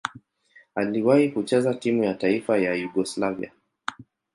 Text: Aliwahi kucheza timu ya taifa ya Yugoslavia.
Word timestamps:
Aliwahi 0.75 1.29
kucheza 1.29 1.73
timu 1.73 2.03
ya 2.03 2.13
taifa 2.13 2.57
ya 2.57 2.73
Yugoslavia. 2.73 3.51